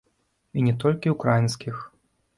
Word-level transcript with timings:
І 0.61 0.63
не 0.67 0.73
толькі 0.83 1.13
ўкраінскіх. 1.15 1.75